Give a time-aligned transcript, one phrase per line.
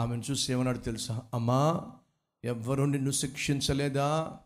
[0.00, 1.22] ఆమెను చూసి ఏమన్నాడు తెలుసా?
[1.34, 1.90] అమ్మా
[2.44, 4.38] ఎవ్వరు నిన్ను శిక్షించలేదా?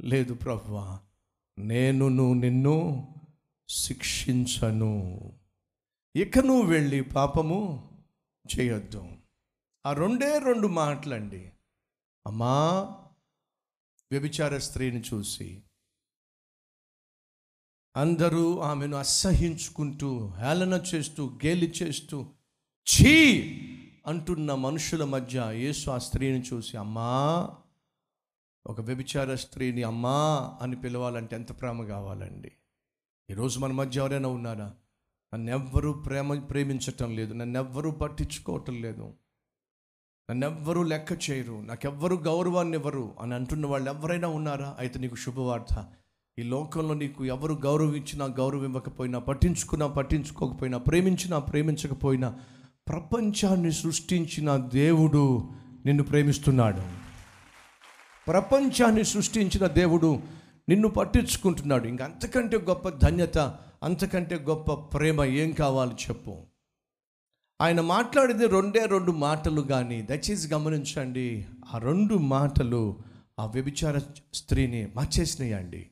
[0.00, 1.00] లేదు ప్రభువా
[1.58, 3.08] నేను నువ్వు నిన్ను
[3.68, 4.92] శిక్షించను.
[6.16, 7.88] ఇక నువ్వు వెళ్ళి పాపము
[8.58, 9.08] చేయొద్దు.
[9.86, 11.52] ఆ రెండే రెండు మాటలండి.
[12.26, 12.80] అమ్మా
[14.12, 15.62] వ్యభిచార స్త్రీని చూసి
[17.96, 22.26] అందరూ ఆమెను అసహించుకుంటూ హేళన చేస్తూ గేలి చేస్తూ
[22.90, 23.14] ఛీ
[24.08, 27.48] అంటున్న మనుషుల మధ్య యేసు ఆ స్త్రీని చూసి అమ్మా
[28.66, 32.52] ఒక వ్యభిచార స్త్రీని అమ్మా అని పిలవాలంటే ఎంత ప్రేమ కావాలండి?
[33.30, 34.74] ఈరోజు మన మధ్య ఎవరైనా ఉన్నారా?
[35.34, 37.34] నన్నెవ్వరూ ప్రేమ ప్రేమించటం లేదు.
[37.34, 39.12] నన్నెవ్వరూ పట్టించుకోవటం లేదు.
[40.30, 41.62] నన్నెవ్వరూ లెక్క చేయరు.
[41.66, 44.76] నాకెవ్వరు గౌరవాన్ని ఇవ్వరు అని అంటున్న వాళ్ళు ఎవరైనా ఉన్నారా?
[44.78, 45.92] అయితే నీకు శుభవార్త.
[46.38, 52.40] ఈ లోకంలో నీకు ఎవరు గౌరవించినా గౌరవం ఇవ్వకపోయినా పట్టించుకున్నా పట్టించుకోకపోయినా ప్రేమించినా ప్రేమించకపోయినా
[52.88, 55.48] ప్రపంచాన్ని సృష్టించిన దేవుడు
[55.86, 56.82] నిన్ను ప్రేమిస్తున్నాడు.
[58.26, 60.20] ప్రపంచాన్ని సృష్టించిన దేవుడు
[60.68, 61.88] నిన్ను పట్టించుకుంటున్నాడు.
[61.88, 63.38] ఇంక అంతకంటే గొప్ప ధన్యత
[63.82, 66.36] అంతకంటే గొప్ప ప్రేమ ఏం కావాలి చెప్పు.
[67.60, 72.98] ఆయన మాట్లాడింది రెండే రెండు మాటలు కానీ దయచేసి గమనించండి ఆ రెండు మాటలు
[73.38, 73.98] ఆ వ్యభిచార
[74.34, 75.86] స్త్రీని మార్చేసినాయండి.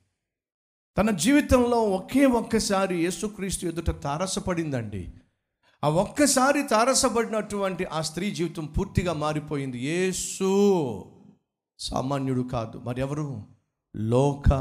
[0.98, 5.12] తన జీవితంలో ఒకే ఒక్కసారి యేసుక్రీస్తు ఎదుట తారసపడిందండి.
[5.84, 9.78] ఆ ఒక్కసారి తారసపడినటువంటి ఆ స్త్రీ జీవితం పూర్తిగా మారిపోయింది.
[9.78, 11.04] యేసు
[11.78, 12.78] సామాన్యుడు కాదు.
[12.78, 13.42] మరెవరు?
[13.96, 14.52] లోక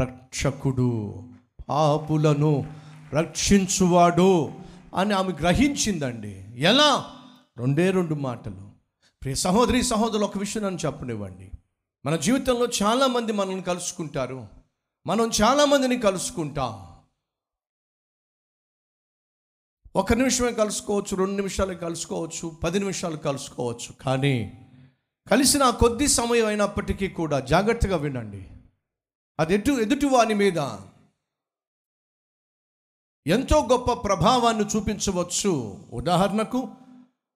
[0.00, 1.22] రక్షకుడు
[1.68, 2.74] పాపులను
[3.12, 4.52] రక్షించువాడు
[4.96, 6.46] అని ఆమె గ్రహించిందండి.
[6.56, 7.04] ఎలా?
[7.58, 8.72] రెండే రెండు మాటలు.
[9.22, 11.50] ప్రియ సహోదరి సహోదరులు ఒక విషయం నన్ను చెప్పనివ్వండి.
[12.06, 14.46] మన జీవితంలో చాలామంది మనల్ని కలుసుకుంటారు.
[15.06, 16.91] మనం చాలామందిని కలుసుకుంటాం.
[19.96, 23.92] ఒక నిమిషమే కలుసుకోవచ్చు రెండు నిమిషాలు కలుసుకోవచ్చు పది నిమిషాలు కలుసుకోవచ్చు.
[24.00, 24.66] కానీ
[25.30, 28.48] కలిసిన కొద్ది సమయం అయినప్పటికీ కూడా జాగ్రత్తగా వినండి.
[29.40, 30.58] అది ఎటు ఎదుటి వాని మీద
[33.26, 35.78] ఎంతో గొప్ప ప్రభావాన్ని చూపించవచ్చు.
[35.92, 36.68] ఉదాహరణకు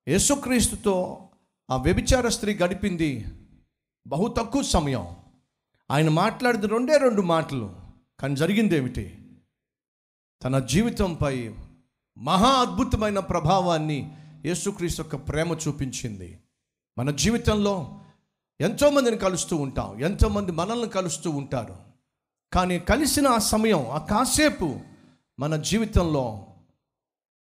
[0.08, 1.28] యేసుక్రీస్తుతో
[1.70, 3.26] ఆ వ్యభిచార స్త్రీ గడిపింది
[4.06, 5.16] బహు తక్కువ సమయం.
[5.91, 7.76] ఆయన మాట్లాడిన రెండే రెండు మాటలు
[8.20, 9.19] కానీ జరిగింది ఏమిటి?
[10.44, 11.54] తన జీవితంపై
[12.19, 16.38] మహా అద్భుతమైన ప్రభావాన్ని యేసుక్రీస్తు యొక్క ప్రేమ చూపించింది.
[16.99, 18.00] మన జీవితంలో
[18.60, 20.00] ఎంతోమందిని కలుస్తూ ఉంటాం.
[20.00, 21.76] ఎంతోమంది మనల్ని కలుస్తూ ఉంటారు.
[22.53, 24.81] కానీ కలిసిన ఆ సమయం ఆ కాసేపు
[25.38, 26.47] మన జీవితంలో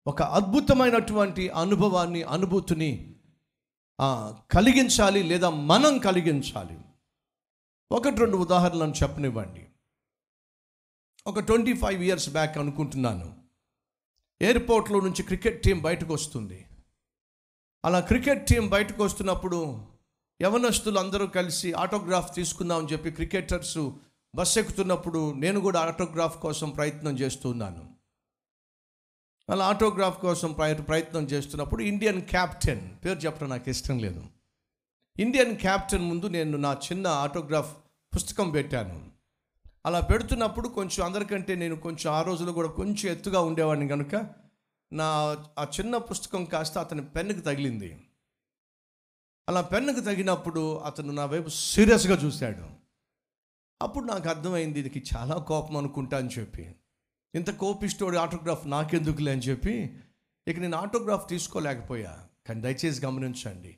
[0.07, 3.15] ఒక అద్భుతమైనటువంటి అనుభవాన్ని అనుభూతిని
[4.51, 6.79] కలిగించాలి లేదా మనం కలిగించాలి.
[7.93, 9.67] ఒకటి రెండు ఉదాహరణలను చెప్పనివ్వండి.
[11.27, 13.40] ఒక ట్వంటీ ఫైవ్ ఇయర్స్ బ్యాక్ అనుకుంటున్నాను.
[14.43, 16.67] ఎయిర్పోర్ట్లో నుంచి క్రికెట్ టీం బయటకు వస్తుంది.
[17.85, 19.87] అలా క్రికెట్ టీం బయటకు వస్తున్నప్పుడు
[20.43, 23.91] యవనస్తులు అందరూ కలిసి ఆటోగ్రాఫ్ తీసుకుందామని చెప్పి క్రికెటర్స్
[24.35, 27.95] బస్ ఎక్కుతున్నప్పుడు నేను కూడా ఆటోగ్రాఫ్ కోసం ప్రయత్నం చేస్తున్నాను
[29.51, 34.25] అలా ఆటోగ్రాఫ్ కోసం ప్రయ- ప్రయత్నం చేస్తున్నప్పుడు ఇండియన్ క్యాప్టెన్ పేరు చెప్పడం నాకు ఇష్టం లేదు.
[35.19, 37.77] ఇండియన్ క్యాప్టెన్ ముందు నేను నా చిన్న ఆటోగ్రాఫ్
[38.17, 39.20] పుస్తకం పెట్టాను.
[39.87, 44.31] అలా పెడుతున్నప్పుడు కొంచెం అందరికంటే నేను కొంచెం ఆ రోజుల్లో కూడా కొంచెం ఎత్తుగా ఉండేవాడిని కనుక
[44.93, 45.07] నా
[45.59, 48.09] ఆ చిన్న పుస్తకం కాస్త అతని పెన్నుకు తగిలింది.
[49.49, 52.67] అలా పెన్నుకు తగినప్పుడు అతను నా వైపు సీరియస్గా చూశాడు.
[53.83, 56.75] అప్పుడు నాకు అర్థమైంది ఇది చాలా కోపం అనుకుంటా అని చెప్పి.
[57.35, 59.97] ఇంత కోపిస్తోడి ఆటోగ్రాఫ్ నాకెందుకులే అని చెప్పి.
[60.49, 62.27] ఇక నేను ఆటోగ్రాఫ్ తీసుకోలేకపోయా.
[62.49, 63.77] కానీ దయచేసి గమనించండి.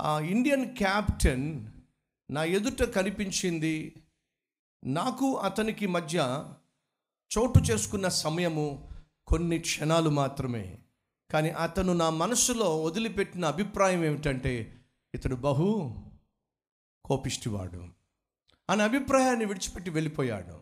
[0.00, 1.66] ఆ ఇండియన్ క్యాప్టెన్
[2.30, 3.94] నా ఎదుట కనిపించింది
[4.84, 6.46] నాకు అతనికి మధ్య
[7.38, 8.90] చోటు చేసుకున్న సమయము
[9.26, 10.78] కొన్ని క్షణాలు మాత్రమే.
[11.30, 14.76] కానీ అతను నా మనసులో వదిలిపెట్టిన అభిప్రాయం ఏమిటంటే
[15.14, 15.96] ఇతడు బహు
[17.04, 17.88] కోపిష్టివాడు.
[18.70, 20.60] అనే అభిప్రాయాన్ని విడిచిపెట్టి వెళ్ళిపోయాడు.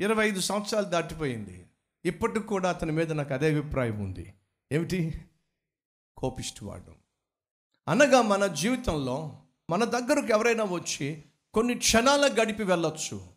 [0.00, 1.66] ఇరవై ఐదు సంవత్సరాలు దాటిపోయింది.
[2.04, 4.34] ఇప్పటికి కూడా అతని మీద నాకు అదే అభిప్రాయం ఉంది.
[4.72, 5.24] ఏమిటి?
[6.16, 6.94] కోపిష్టివాడు.
[7.88, 9.38] అనగా మన జీవితంలో
[9.70, 13.35] మన దగ్గరకు ఎవరైనా వచ్చి కొన్ని క్షణాలకు గడిపి వెళ్ళొచ్చు.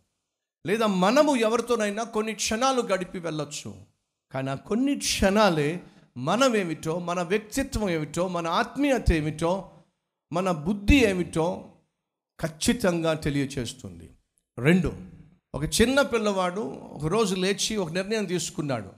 [0.66, 3.76] లేదా మనము ఎవరితోనైనా కొన్ని క్షణాలు గడిపి వెళ్ళొచ్చు.
[4.32, 5.84] కానీ ఆ కొన్ని క్షణాలే
[6.18, 9.72] మనమేమిటో మన వ్యక్తిత్వం ఏమిటో మన ఆత్మీయత ఏమిటో
[10.34, 11.66] మన బుద్ధి ఏమిటో
[12.42, 14.10] ఖచ్చితంగా తెలియచేస్తుంది.
[14.60, 14.94] రెండు
[15.56, 18.90] ఒక చిన్న పిల్లవాడు ఒక రోజు లేచి ఒక నిర్ణయం తీసుకున్నాడు.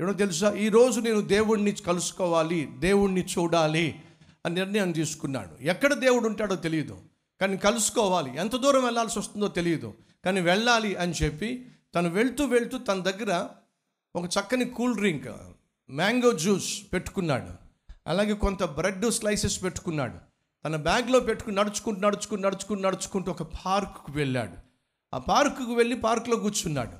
[0.00, 0.52] ఏమో తెలుసా?
[0.52, 4.00] ఈరోజు నేను దేవుణ్ణి కలుసుకోవాలి దేవుణ్ణి చూడాలి
[4.46, 5.62] అని నిర్ణయం తీసుకున్నాడు.
[5.62, 6.98] ఎక్కడ దేవుడు ఉంటాడో తెలియదు
[7.40, 8.36] కానీ కలుసుకోవాలి.
[8.36, 9.94] ఎంత దూరం వెళ్ళాల్సి వస్తుందో తెలియదు
[10.26, 13.48] కానీ వెళ్ళాలి అని చెప్పి తను వెళ్తూ వెళ్తూ తన దగ్గర
[14.16, 15.28] ఒక చక్కని కూల్ డ్రింక్
[15.90, 17.50] మ్యాంగో జ్యూస్ పెట్టుకున్నాడు.
[18.06, 20.18] అలాగే కొంత బ్రెడ్ స్లైసెస్ పెట్టుకున్నాడు.
[20.64, 24.56] తన బ్యాగ్లో పెట్టుకుని నడుచుకుంటూ నడుచుకుంటూ నడుచుకుంటూ నడుచుకుంటూ ఒక పార్కుకు వెళ్ళాడు.
[25.14, 26.92] ఆ పార్కుకు వెళ్ళి పార్కులో కూర్చున్నాడు.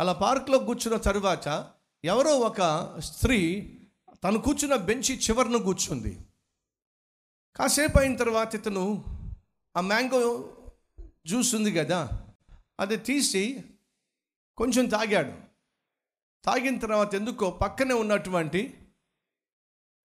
[0.00, 1.68] అలా పార్కులో కూర్చున్న తరువాత
[2.04, 3.72] ఎవరో ఒక స్త్రీ
[4.24, 6.18] తను కూర్చున్న బెంచి చివరన కూర్చుంది.
[7.56, 9.04] కాసేపు అయిన తర్వాత ఇతను
[9.76, 10.52] ఆ మ్యాంగో
[11.26, 12.22] జ్యూస్ ఉంది కదా
[12.80, 13.64] అది తీసి
[14.56, 15.32] కొంచెం తాగాడు.
[16.44, 18.78] తాగిన తర్వాత ఎందుకో పక్కనే ఉన్నటువంటి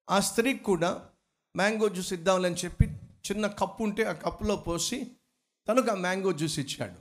[0.10, 1.10] ఆ స్త్రీకి కూడా
[1.56, 2.86] మ్యాంగో జ్యూస్ ఇద్దామని చెప్పి
[3.32, 5.12] చిన్న కప్పు ఉంటే ఆ కప్పులో పోసి
[5.68, 7.00] తనకు ఆ మ్యాంగో జ్యూస్ ఇచ్చాడు.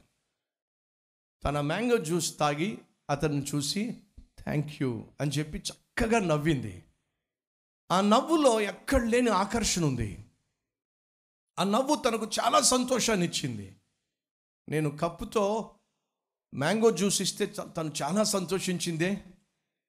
[1.44, 2.78] తన మ్యాంగో జ్యూస్ తాగి
[3.10, 6.84] అతన్ని చూసి థ్యాంక్ యూ అని చెప్పి చక్కగా నవ్వింది.
[7.90, 10.24] ఆ నవ్వులో ఎక్కడ లేని ఆకర్షణ ఉంది.
[11.58, 13.79] ఆ నవ్వు తనకు చాలా సంతోషాన్ని ఇచ్చింది.
[14.68, 15.74] నేను కప్పుతో
[16.54, 19.24] మ్యాంగో జ్యూస్ ఇస్తే తను చాలా సంతోషించిందే.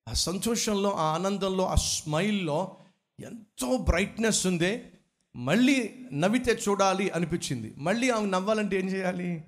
[0.07, 2.77] ఆ సంతోషంలో ఆ ఆనందంలో ఆ స్మైల్లో
[3.19, 4.91] ఎంతో బ్రైట్నెస్ ఉందే.
[5.35, 7.73] మళ్ళీ నవ్వితే చూడాలి అనిపించింది.
[7.77, 9.43] మళ్ళీ ఆమె నవ్వాలంటే ఏం చేయాలి?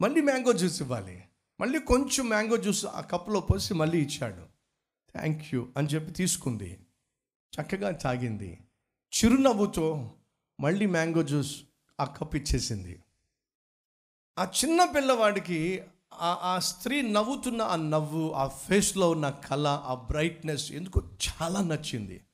[0.00, 1.24] మళ్ళీ మ్యాంగో జ్యూస్ ఇవ్వాలి.
[1.60, 4.46] మళ్ళీ కొంచెం మ్యాంగో జ్యూస్ ఆ కప్పులో పోసి మళ్ళీ ఇచ్చాడు.
[5.12, 6.78] థ్యాంక్ యూ అని చెప్పి తీసుకుంది.
[7.60, 8.58] చక్కగా తాగింది.
[9.18, 10.10] చిరునవ్వుతో
[10.60, 11.62] మళ్ళీ మ్యాంగో జ్యూస్
[12.00, 13.02] ఆ కప్ ఇచ్చేసింది.
[14.38, 15.82] ఆ చిన్న పిల్లవాడికి
[16.20, 22.24] ఆ స్త్రీ నవ్వుతున్న ఆ నవ్వు ఆ ఫేస్లో ఉన్న కళ ఆ బ్రైట్నెస్ ఎందుకో చాలా నచ్చింది.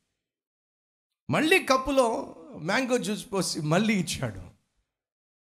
[1.31, 4.43] మళ్ళీ కప్పులో మ్యాంగో జ్యూస్ పోసి మళ్ళీ ఇచ్చాడు.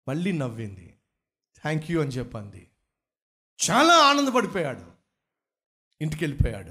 [0.07, 0.95] మళ్ళీ నవ్వింది.
[1.61, 2.69] థ్యాంక్ యూ అని చెప్పింది.
[3.69, 4.85] చాలా ఆనందపడిపోయాడు.
[6.01, 6.69] ఇంటికి వెళ్ళిపోయాడు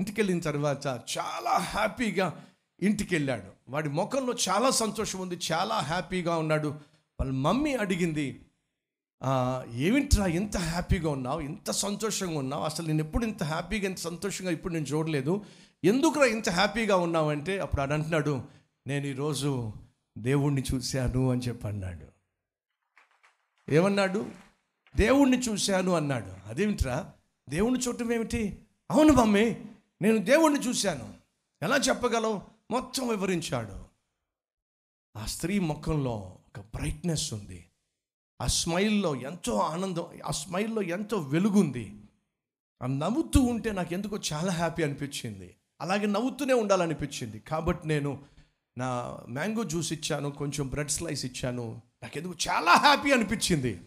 [0.00, 2.46] ఇంటికి వెళ్ళిన తర్వాత చాలా హ్యాపీగా
[2.80, 5.38] ఇంటికి వెళ్ళాడు వాడి ముఖంలో చాలా సంతోషం ఉంది.
[5.52, 6.68] చాలా హ్యాపీగా ఉన్నాడు.
[7.20, 8.46] వాళ్ళ మమ్మీ అడిగింది
[9.74, 11.40] ఏమిట్రా ఇంత హ్యాపీగా ఉన్నావు?
[11.40, 12.64] ఇంత సంతోషంగా ఉన్నావు?
[12.64, 15.44] అసలు నేను ఎప్పుడు ఇంత హ్యాపీగా ఇంత సంతోషంగా ఇప్పుడు నేను చూడలేదు.
[15.84, 17.58] ఎందుకురా ఇంత హ్యాపీగా ఉన్నావంటే?
[17.58, 18.44] అప్పుడు అని అంటున్నాడు
[18.86, 19.72] నేను ఈరోజు
[20.18, 22.06] దేవుణ్ణి చూశాను అని చెప్పి అన్నాడు.
[23.72, 24.30] ఏమన్నాడు?
[24.96, 26.48] దేవుణ్ణి చూశాను అన్నాడు.
[26.48, 27.12] అదేమిట్రా?
[27.48, 28.58] దేవుణ్ణి చూడటం ఏమిటి?
[28.90, 29.56] అవును మమ్మీ
[30.02, 31.14] నేను దేవుణ్ణి చూశాను.
[31.62, 32.42] ఎలా చెప్పగలవు?
[32.70, 33.84] మొత్తం వివరించాడు.
[35.18, 37.69] ఆ స్త్రీ ముఖంలో ఒక బ్రైట్నెస్ ఉంది.
[38.40, 42.00] ఆ స్మైల్లో ఎంతో ఆనందం ఆ స్మైల్లో ఎంతో వెలుగుంది.
[42.82, 45.56] ఆ నవ్వుతూ ఉంటే నాకు ఎందుకో చాలా హ్యాపీ అనిపించింది.
[45.80, 47.38] అలాగే నవ్వుతూనే ఉండాలనిపించింది.
[47.38, 48.24] కాబట్టి నేను
[48.78, 51.82] నా మ్యాంగో జ్యూస్ ఇచ్చాను కొంచెం బ్రెడ్ స్లైస్ ఇచ్చాను.
[52.02, 53.80] నాకు ఎందుకు చాలా హ్యాపీ అనిపించింది.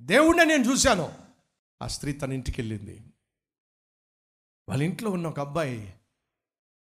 [0.00, 1.12] దేవుణ్ణి నేను చూశాను.
[1.82, 3.02] ఆ స్త్రీ తన ఇంటికి వెళ్ళింది.
[4.68, 5.94] వాళ్ళ ఇంట్లో ఉన్న ఒక అబ్బాయి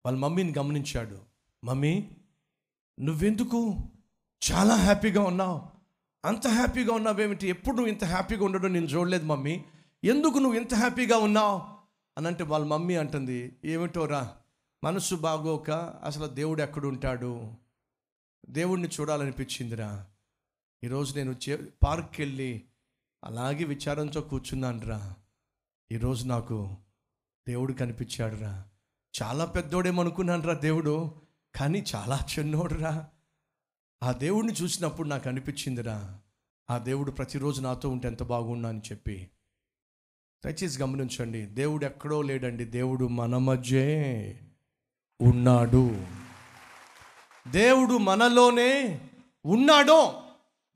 [0.05, 1.21] వాళ్ళ మమ్మీని గమనించాడు.
[1.63, 2.09] మమ్మీ
[2.99, 3.77] నువ్వెందుకు
[4.51, 5.78] చాలా హ్యాపీగా ఉన్నావు?
[6.25, 9.63] అంత హ్యాపీగా ఉన్నావేమిటి ఎప్పుడు నువ్వు ఇంత హ్యాపీగా ఉండడం నేను చూడలేదు మమ్మీ.
[10.03, 11.61] ఎందుకు నువ్వు ఇంత హ్యాపీగా ఉన్నావు?
[12.17, 14.35] అని అంటే వాళ్ళ మమ్మీ అంటుంది ఏమిటోరా
[14.83, 15.71] మనసు బాగోక
[16.03, 17.51] అసలు దేవుడు ఎక్కడుంటాడు?
[18.49, 20.05] దేవుడిని చూడాలనిపించిందిరా.
[20.83, 22.63] ఈరోజు నేను చే పార్క్కి వెళ్ళి
[23.23, 25.13] అలాగే విచారంతో కూర్చున్నానురా.
[25.91, 26.77] ఈరోజు నాకు
[27.47, 28.65] దేవుడు కనిపించాడురా.
[29.21, 31.21] చాలా పెద్దోడేమనుకున్నానురా దేవుడు
[31.55, 33.07] కానీ చాలా చిన్నోడురా.
[34.03, 36.19] ఆ దేవుడిని చూసినప్పుడు నాకు అనిపించిందిరా
[36.69, 39.29] ఆ దేవుడు ప్రతిరోజు నాతో ఉంటే ఎంత బాగున్నా అని చెప్పి.
[40.45, 44.39] దయచేసి గమనించండి దేవుడు ఎక్కడో లేడండి దేవుడు మన మధ్యే
[45.21, 46.05] ఉన్నాడు.
[47.47, 49.01] దేవుడు మనలోనే
[49.45, 50.21] ఉన్నాడో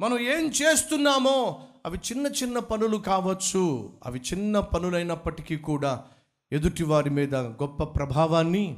[0.02, 6.04] మనం ఏం చేస్తున్నామో అవి చిన్న చిన్న పనులు కావచ్చు అవి చిన్న పనులైనప్పటికీ కూడా
[6.52, 8.78] ఎదుటి వారి మీద గొప్ప ప్రభావాన్ని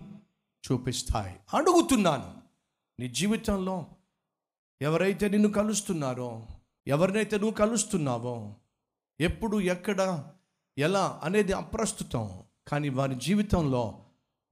[0.71, 1.35] చూపిస్తాయి.
[1.53, 2.33] అడుగుతున్నాను
[2.99, 3.85] నీ జీవితంలో
[4.81, 6.47] ఎవరైతే నిన్ను కలుస్తున్నారో
[6.87, 8.55] ఎవరినైతే నువ్వు కలుస్తున్నావో
[9.19, 10.29] ఎప్పుడు ఎక్కడ
[10.77, 12.43] ఎలా అనేది అప్రస్తుతం.
[12.67, 14.05] కానీ వారి జీవితంలో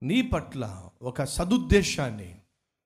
[0.04, 2.36] నీ పట్ల ఒక సదుద్దేశాన్ని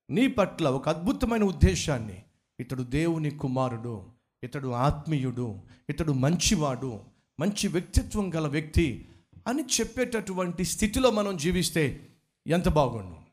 [0.09, 2.23] నీ పట్ల ఒక అద్భుతమైన ఉద్దేశాన్ని
[2.59, 4.05] ఇతడు దేవుని కుమారుడు
[4.43, 6.99] ఇతడు ఆత్మీయుడు ఇతడు మంచివాడు
[7.39, 9.09] మంచి వ్యక్తిత్వం గల వ్యక్తి
[9.47, 12.07] అని చెప్పేటటువంటి స్థితిలో మనం జీవిస్తే
[12.47, 13.26] ఎంత బాగుండు.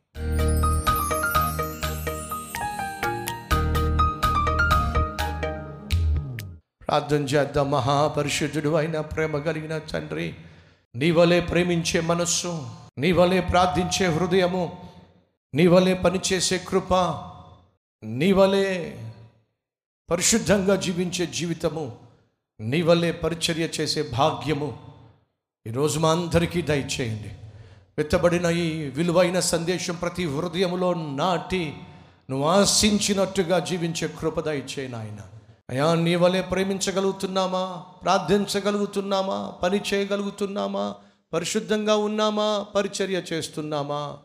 [6.94, 7.70] ప్రార్థన చేద్దాం.
[7.70, 10.34] మహాపరిశుద్ధుడు అయిన ప్రేమ కలిగిన తండ్రి
[10.96, 14.90] నీ వలే ప్రేమించే మనస్సు నీ వలే ప్రార్థించే హృదయము
[15.54, 16.94] నీ వలే పనిచేసే కృప
[18.04, 18.98] నీ వలే
[20.10, 21.96] పరిశుద్ధంగా జీవించే జీవితము
[22.60, 24.78] నీ వలే పరిచర్య చేసే భాగ్యము.
[25.66, 27.30] ఈరోజు మా అందరికీ దయచేయండి.
[27.98, 31.74] విత్తబడిన ఈ విలువైన సందేశం ప్రతి హృదయములో నాటి
[32.30, 35.33] నువ్వు ఆశించినట్టుగా జీవించే కృప దయచేయి నాయన.
[35.70, 37.84] అయా నీ వలె ప్రేమించగలుగుతున్నామా?
[38.02, 39.52] ప్రార్థించగలుగుతున్నామా?
[39.62, 40.94] పని చేయగలుగుతున్నామా?
[41.32, 42.66] పరిశుద్ధంగా ఉన్నామా?
[42.74, 44.18] పరిచర్య చేస్తున్నామా?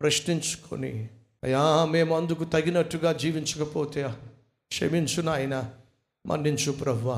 [0.00, 1.08] ప్రశ్నించుకొని
[1.44, 4.08] అయ్యా మేము అందుకు తగినట్టుగా జీవించకపోతే
[4.68, 5.70] క్షమించు నాయన
[6.26, 7.14] మన్నించు ప్రవ్వా.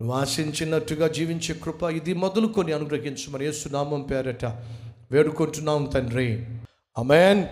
[0.00, 4.44] నువ్వు ఆశించినట్టుగా జీవించే కృప ఇది మొదలుకొని అనుగ్రహించు మరి యేసునామం పేరట
[5.10, 6.46] వేడుకుంటున్నాం తండ్రి.
[6.98, 7.44] అమెన్